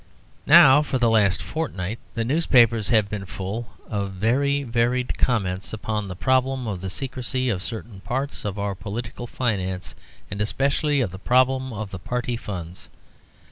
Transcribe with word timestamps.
Now, 0.47 0.81
for 0.81 0.97
the 0.97 1.11
last 1.11 1.43
fortnight 1.43 1.99
the 2.15 2.25
newspapers 2.25 2.89
have 2.89 3.07
been 3.07 3.27
full 3.27 3.71
of 3.87 4.13
very 4.13 4.63
varied 4.63 5.15
comments 5.19 5.73
upon 5.73 6.07
the 6.07 6.15
problem 6.15 6.65
of 6.65 6.81
the 6.81 6.89
secrecy 6.89 7.49
of 7.49 7.61
certain 7.61 7.99
parts 7.99 8.43
of 8.43 8.57
our 8.57 8.73
political 8.73 9.27
finance, 9.27 9.93
and 10.31 10.41
especially 10.41 11.01
of 11.01 11.11
the 11.11 11.19
problem 11.19 11.71
of 11.71 11.91
the 11.91 11.99
party 11.99 12.35
funds. 12.35 12.89